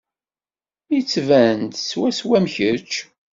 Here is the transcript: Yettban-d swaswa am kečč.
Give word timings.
Yettban-d 0.93 1.73
swaswa 1.79 2.33
am 2.39 2.45
kečč. 2.53 2.91